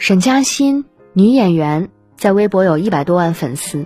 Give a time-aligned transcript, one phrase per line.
[0.00, 3.84] 沈嘉欣，女演员，在微博有一百多万粉丝。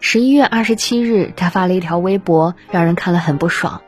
[0.00, 3.80] 十一月二十七日，她发了一条微博，让人看了很不爽。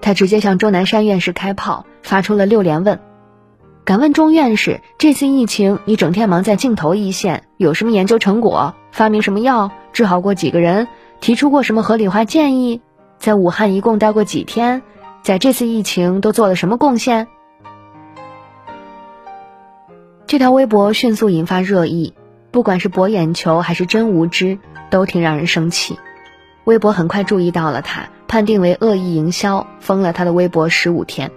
[0.00, 3.00] 她直接向钟南山院士开炮，发出了六连问：
[3.84, 8.76] 敢问钟院士，这次疫情你整天忙在镜头一线，有什么研究成果？
[8.92, 9.72] 发明什么药？
[9.92, 10.86] 治好过几个人？
[11.20, 12.82] 提出过什么合理化建议？
[13.18, 14.80] 在武汉一共待过几天？
[15.24, 17.26] 在这次疫情都做了什么贡献？
[20.30, 22.14] 这条微博迅速引发热议，
[22.52, 25.98] 不管是博眼球还是真无知，都挺让人生气。
[26.62, 31.32] 微博很快注意到了他，判定为恶意营销，封了他的微博十五天。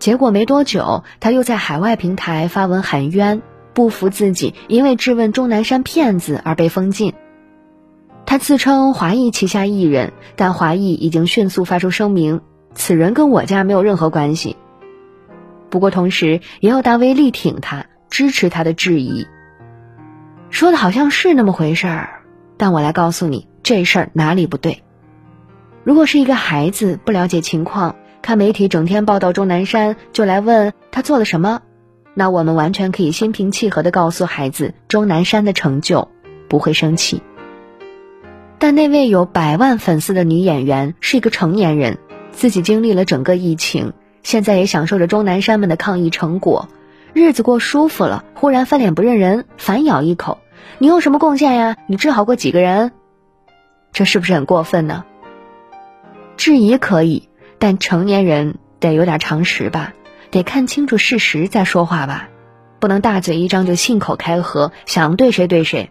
[0.00, 3.42] 结果没多久，他又在海外平台发文喊冤，
[3.74, 7.14] 不服自己因为质问钟南山骗子而被封禁。
[8.26, 12.40] 他自称华谊旗下艺人，但华谊已经迅速发出声明，
[12.74, 14.56] 此人跟我家没有任何关系。
[15.68, 17.86] 不过同时也有大 V 力挺他。
[18.10, 19.26] 支持他的质疑，
[20.50, 22.20] 说的好像是那么回事儿，
[22.56, 24.82] 但我来告诉你，这事儿哪里不对。
[25.84, 31.62] 如果是一个孩子不了解情况，看媒体整天报道钟南山，就来问他做了什么，
[32.12, 36.08] 那我们完全可以心平气和的告诉孩子钟南山的成就，
[36.48, 37.22] 不会生气。
[38.58, 41.96] 但那位有百万粉丝的女演员是一个成年人，
[42.32, 46.68] 自己经历了整个疫情，现在也享受着钟南山们的抗疫成果。
[47.12, 50.38] 日子过舒服了，忽然翻脸不认人，反咬一口
[50.78, 51.76] ：“你有什么贡献呀？
[51.86, 52.92] 你治好过几个人？
[53.92, 55.04] 这是不是很过分呢？”
[56.36, 59.92] 质疑可以，但成年人得有点常识吧，
[60.30, 62.28] 得看清楚事实再说话吧，
[62.78, 65.90] 不能大嘴一张就信口开河，想对谁对谁。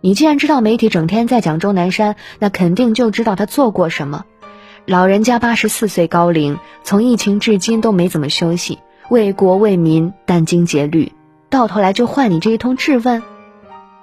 [0.00, 4.24] 你既然知道媒体整天在讲钟南山，那肯定就知道他做过什么。
[4.86, 8.78] 老人家八十四岁高龄，从疫情至今都没怎么休息。
[9.08, 11.12] 为国为民殚精竭虑，
[11.48, 13.22] 到头来就换你这一通质问。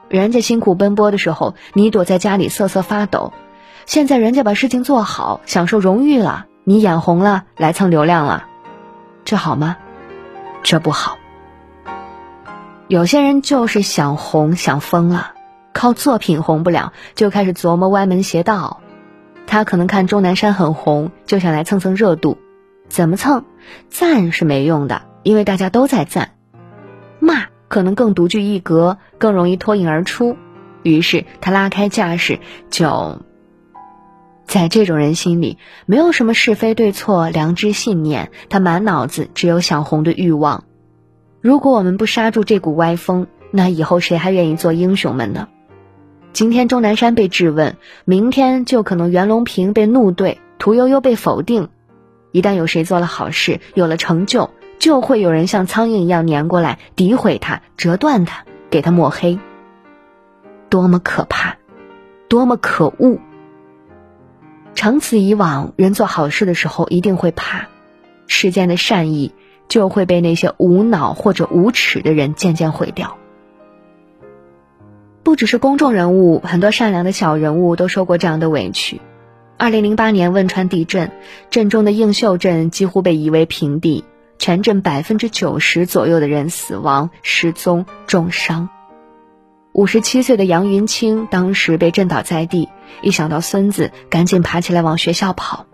[0.09, 3.34] 人家辛苦奔波的时候，你躲在家里瑟瑟发抖；
[3.86, 8.46] 现在人家把事情做好，享受荣誉了，你眼红了，来蹭流量了，
[9.25, 9.78] 这好吗？
[10.62, 11.18] 这不好。
[12.88, 15.31] 有些人就是想红想疯了，
[15.74, 18.81] 靠作品红不了，就开始琢磨歪门邪道。
[19.47, 22.38] 他可能看钟南山很红，就想来蹭蹭热度。
[22.90, 23.46] 怎么蹭？
[23.90, 26.32] 赞是没用的，因为大家都在赞。
[27.20, 30.38] 骂可能更独具一格，更容易脱颖而出。
[30.84, 32.40] 于是他拉开架势，
[32.70, 33.22] 就
[34.46, 40.66] 在这种人心里，没有什么是非对错、良知信念，他满脑子只有想红的欲望。
[41.42, 45.48] 如果我们不刹住这股歪风，那以后谁还愿意做英雄们呢？
[46.34, 51.70] 今天钟南山被质问，明天就可能袁隆平被怒怼，屠呦呦被否定。
[52.34, 54.50] 一旦有谁做了好事，有了成就，
[54.80, 59.40] 就会有人像苍蝇一样粘过来，诋毁他，折断他，给他抹黑。
[60.68, 61.58] 多么可怕，
[62.28, 63.20] 多么可恶！
[64.74, 67.68] 长此以往，人做好事的时候一定会怕，
[68.26, 69.36] 世间的善意
[69.68, 73.18] 就会被那些无脑或者无耻的人渐渐毁掉。
[75.22, 79.00] 不只是公众人物，很多善良的小人物都受过这样的委屈。
[79.63, 81.09] 二零零八年汶川地震，
[81.50, 84.03] 震中的映秀镇几乎被夷为平地，
[84.38, 88.68] 全镇百分之九十左右的人死亡、失踪、重伤。
[89.72, 92.68] 五十七岁的杨云清当时被震倒在地，
[93.02, 95.66] 一想到孙子，赶紧爬起来往学校跑。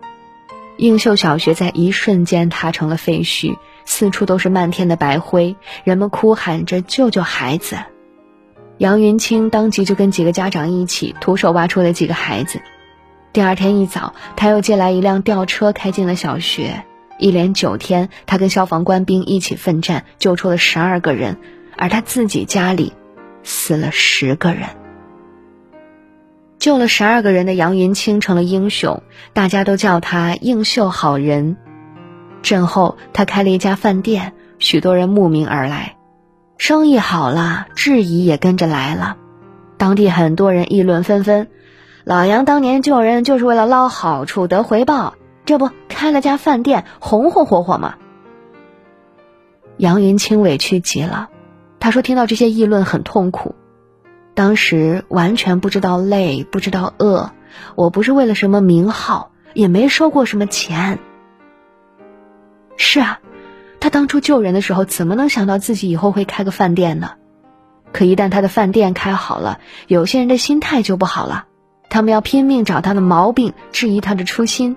[0.76, 3.56] 映秀小学在一瞬间塌成了废墟，
[3.86, 7.76] 四处都是漫天的白灰，人们哭喊着救救孩子。
[8.78, 12.60] 杨云清当即就跟几个家长一起，徒手挖出了几个孩子。
[13.32, 16.84] 第二天一早，他又借来一辆吊车，开进了小学。
[17.16, 21.36] 一连九天，他跟消防官兵一起奋战，救出了十二个人，
[21.76, 22.92] 而他自己家里
[23.44, 24.70] 死了十个人。
[26.58, 29.02] 救了十二个人的杨云清成了英雄，
[29.32, 31.56] 大家都叫他“映秀好人”。
[32.42, 35.94] 震后，他开了一家饭店，许多人慕名而来，
[36.58, 39.16] 生意好了，质疑也跟着来了。
[39.76, 41.46] 当地很多人议论纷纷。
[42.10, 45.14] 老杨当年救人就是为了捞好处得回报，
[45.44, 47.94] 这不开了家饭店，红红火火吗？
[49.76, 51.28] 杨云清委屈极了，
[51.78, 53.54] 他说听到这些议论很痛苦，
[54.34, 57.30] 当时完全不知道累，不知道饿，
[57.76, 60.98] 我不是为了什么名号，也没收过什么钱。
[62.76, 63.20] 是啊，
[63.78, 67.12] 他当初救人的时候，怎么能想到自己以后会开个饭店呢？
[67.92, 71.44] 可一旦他的饭店开好了，有些人的心态就不好了。
[71.90, 74.76] 他们要拼命找他的毛病，质疑他的初心，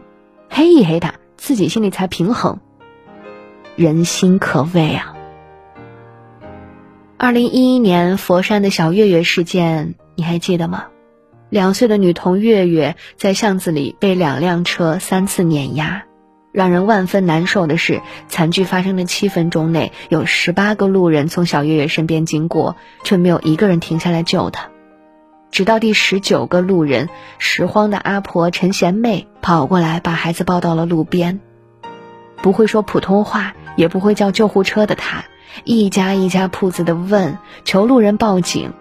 [0.49, 2.59] 黑一黑他，自己心里才平衡。
[3.75, 5.15] 人心可畏啊！
[7.17, 10.87] 二零一一年佛山的小月月事件，你还记得吗？
[11.49, 16.05] 两岁的女童月月在巷子里被两辆车三次碾压，
[16.51, 24.72] 让人万分难受的是，惨剧发生的七分钟内，有十八个路人从小月月身边经过，却没有一个人停下来救她。
[25.53, 31.41] 直到第十九个路人拾荒的阿婆陈贤妹跑过来，把孩子抱到了路边。
[32.41, 35.25] 不会说普通话，也不会叫救护车的她，
[35.63, 38.73] 一家一家铺子的问，求路人报警，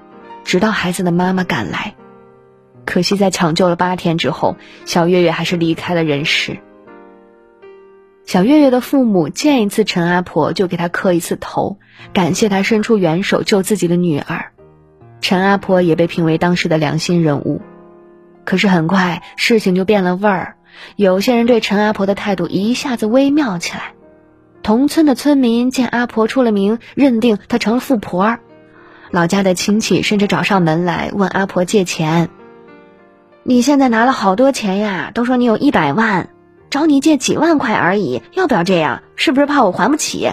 [0.45, 1.95] 直到孩子的妈妈赶来。
[2.87, 6.57] 可惜在抢救了八天之后，小月月还是离开了人世。
[8.25, 11.77] 小月月的父母见一次陈阿婆就给她磕一次头，
[12.15, 14.52] 感谢她伸出援手救自己的女儿。
[15.23, 17.63] 陈阿婆也被评为当时的良心人物，
[18.45, 20.57] 可是很快事情就变了味儿。
[20.97, 23.95] 有些人对陈阿婆的态度一下子微妙起来。
[24.63, 28.41] 同村的村民见阿婆出了名，认定她成了富婆儿。
[29.11, 32.29] 老家的亲戚甚至找上门来问阿婆借钱。
[33.45, 36.31] 你现在拿了好多钱呀，都说你有一百万，
[36.69, 39.03] 找你借几万块而已，要不要这样？
[39.15, 40.31] 是不是怕我还不起？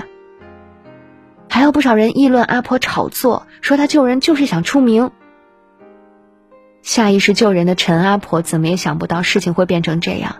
[1.49, 5.11] 还有不少人议论阿婆炒作，说她救人就是想出名。
[6.81, 10.37] 下意识救人的陈阿婆怎么也想不到事情会变成这样，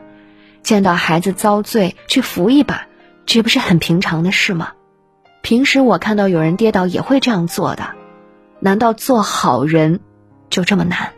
[0.64, 2.88] 见到孩子遭罪去扶一把，
[3.26, 4.72] 这不是很平常的事吗？
[5.42, 7.90] 平时我看到有人跌倒也会这样做的，
[8.60, 10.00] 难道做好人
[10.50, 11.12] 就这么难？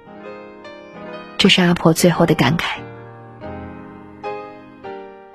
[1.38, 2.80] 这是阿婆最后的感慨。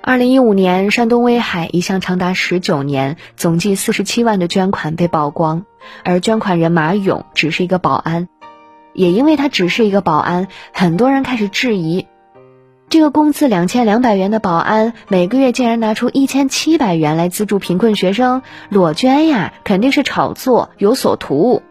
[0.06, 5.66] 二零一五年，山东威海一项长达十九年、总计四十七万的捐款被曝光，
[6.04, 8.28] 而捐款人马勇只是一个保安，
[8.92, 12.06] 也因为他只是一个保安，很多人开始质疑：
[12.88, 21.62] 这个工资两千两百元的保安，每个月竟然拿出一千七百元来资助贫困学生，裸捐呀，肯定是炒作，有所图。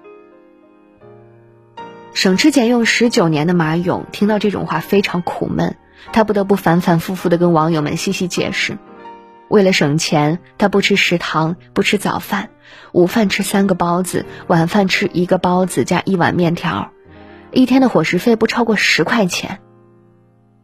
[2.13, 5.77] 省吃俭用十九年的马勇听到这种话，非常苦闷。
[6.13, 8.77] 他不得不反反复复地跟网友们细细解释，
[9.49, 12.49] 为了省钱，他不吃食堂，不吃早饭，
[12.93, 16.91] 午饭吃三个包子，晚饭吃一个包子加一碗面条，
[17.51, 19.59] 一天的伙食费不超过十块钱。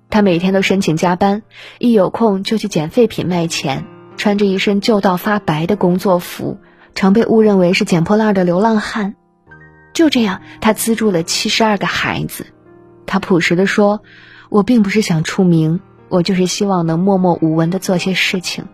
[0.10, 1.44] 他每天都申请加班，
[1.80, 3.86] 一有空就去捡废品卖钱，
[4.18, 6.60] 穿着一身旧到发白的工作服，
[6.96, 9.16] 常被误认为是捡破烂的流浪汉。
[9.94, 12.48] 就这样，他资助了七十二个孩子。
[13.06, 14.02] 他朴实地说。
[14.52, 18.66] 我并不是想出名，我就是希望能默默无闻的做些事情。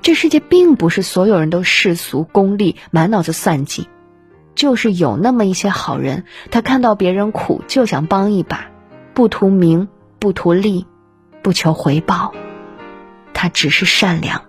[0.00, 3.88] 这世界并不是所有人都世俗、功利、满脑子算计，
[4.54, 8.70] 就是有那么一些好人，他看到别人苦就想帮一把，
[9.12, 9.86] 不图名，
[10.18, 10.86] 不图利，
[11.42, 12.32] 不求回报，
[13.34, 14.44] 他只是善良。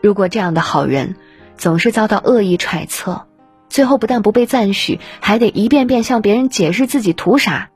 [0.00, 1.16] 如果这样的好人
[1.58, 3.26] 总是遭到恶意揣测，
[3.68, 7.68] 最后不但不被赞许，还得一遍遍向别人解释自己图啥。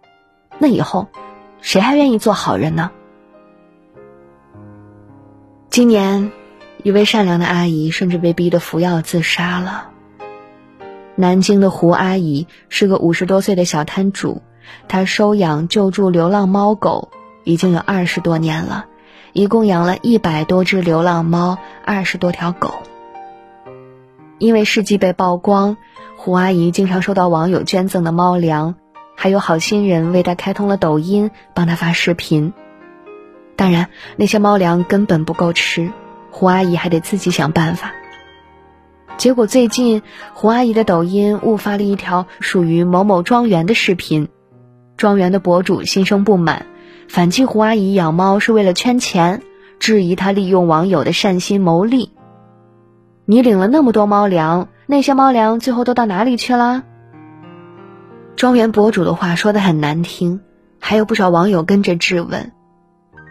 [0.63, 1.09] 那以后，
[1.63, 2.91] 谁还愿意做好人呢？
[5.71, 6.31] 今年，
[6.83, 9.89] 一位善良的阿姨甚至被逼得服药自杀了。
[11.15, 14.43] 南京的胡阿姨是个五十多岁的小摊主，
[14.87, 17.09] 她收养救助流浪猫狗
[17.45, 18.85] 已经有二十多年了，
[19.33, 21.57] 一共养了一百多只流浪猫，
[21.87, 22.75] 二十多条狗。
[24.37, 25.79] 因为事迹被曝光，
[26.17, 28.75] 胡阿姨经常收到网友捐赠的猫粮。
[29.23, 32.55] 还有好心人为他开通了抖音，帮他发视频。
[33.55, 35.93] 当然，那些猫粮根本不够吃，
[36.31, 37.93] 胡阿姨还得自己想办法。
[39.19, 40.01] 结果最近，
[40.33, 44.29] 胡阿姨的抖音误发了一条属于某某庄园的视频，
[44.97, 46.65] 庄园的博主心生不满，
[47.07, 49.43] 反击胡阿姨养猫是为了圈钱，
[49.79, 52.11] 质疑她利用网友的善心牟利。
[53.27, 56.85] 你领了那么多猫粮，那些猫粮最后都到哪里去了？
[58.41, 60.41] 庄园博主的话说的很难听，
[60.79, 62.53] 还有不少网友跟着质问，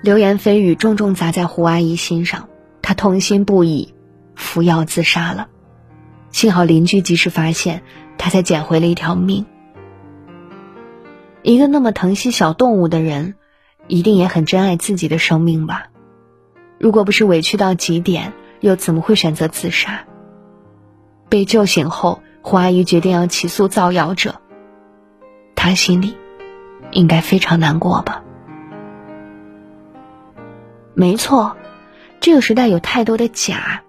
[0.04, 2.48] 流言蜚语重重砸在胡阿姨心上，
[2.84, 3.96] 她痛心不已，
[4.36, 5.48] 服药自杀了。
[6.30, 7.82] 幸好邻居及时发现，
[8.20, 9.48] 她才捡回了一条命。
[11.42, 13.34] 一个那么疼惜小动物的人，
[13.88, 15.88] 一定也很珍爱自己的生命吧？
[16.78, 20.02] 如果不是委屈到极点，又怎么会选择自杀？
[21.30, 24.36] 被救醒后，胡阿姨决定要起诉造谣者。
[25.62, 26.16] 他心里
[26.92, 28.24] 应该非常难过吧？
[30.94, 31.58] 没错，
[32.22, 33.84] 这个时代有太多的假，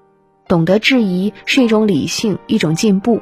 [0.49, 3.21] 懂得质疑是一种理性，一种进步。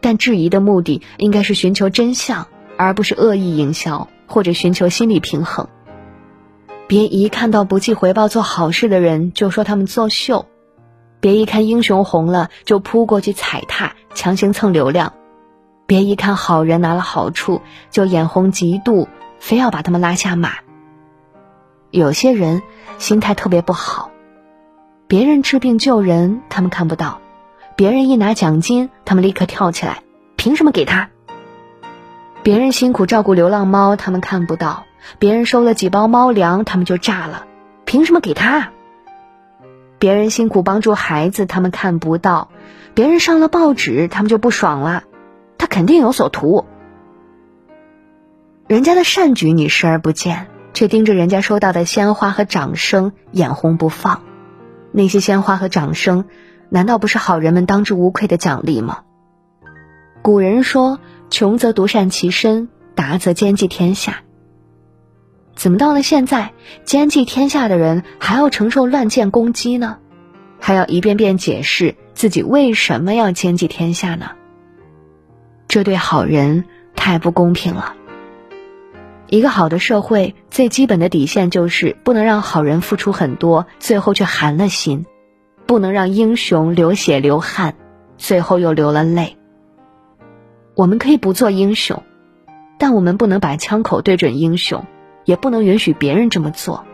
[0.00, 5.68] 但质疑的目的应该是寻求真相，而不是恶意营销或者寻求心理平衡。
[6.86, 10.46] 别一看到不计回报做好事的人就说他们作秀，
[11.20, 15.12] 别一看英雄红了就扑过去踩踏，强行蹭流量；
[15.86, 19.06] 别一看好人拿了好处就眼红嫉妒，
[19.38, 20.54] 非要把他们拉下马。
[21.90, 22.62] 有些人
[22.98, 24.10] 心态特别不好，
[25.06, 27.20] 别人治病救人他们看不到，
[27.76, 30.02] 别人一拿奖金他们立刻跳起来，
[30.34, 31.08] 凭什么给他？
[32.42, 34.84] 别人辛苦照顾流浪猫他们看不到，
[35.20, 37.46] 别人收了几包猫粮他们就炸了，
[37.84, 38.70] 凭什么给他？
[39.98, 42.48] 别人辛苦帮助孩子他们看不到，
[42.94, 45.04] 别人上了报纸他们就不爽了，
[45.76, 46.64] 肯定有所图。
[48.66, 50.46] 人家的善举你视而不见。
[50.72, 54.22] 却盯着人家收到的鲜花和掌声，眼红不放。
[54.92, 56.26] 那些鲜花和掌声，
[56.68, 59.00] 难道不是好人们当之无愧的奖励吗？
[60.20, 60.98] 古人说
[61.30, 64.20] ：“穷则独善其身，达则兼济天下。”
[65.56, 66.52] 怎么到了现在，
[66.84, 69.96] 兼济天下的人还要承受乱箭攻击呢？
[70.58, 74.32] 还要一遍遍解释自己为什么要兼济天下呢？
[75.68, 77.94] 这对好人太不公平了。
[79.28, 85.04] 一个好的社会最基本的底线就是不能让好人付出很多，最后却寒了心；
[85.66, 87.74] 不能让英雄流血流汗，
[88.18, 89.36] 最后又流了泪。
[90.74, 92.04] 我们可以不做英雄，
[92.78, 94.84] 但我们不能把枪口对准英雄，
[95.24, 96.84] 也不能允许别人这么做。